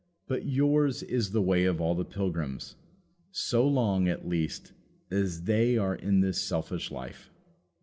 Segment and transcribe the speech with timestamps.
[0.27, 2.75] But yours is the way of all the pilgrims
[3.29, 4.73] so long, at least,
[5.11, 7.29] as they are in this selfish life.